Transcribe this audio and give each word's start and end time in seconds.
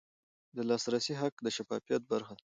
د 0.55 0.57
لاسرسي 0.69 1.13
حق 1.21 1.35
د 1.41 1.47
شفافیت 1.55 2.01
برخه 2.11 2.33
ده. 2.39 2.43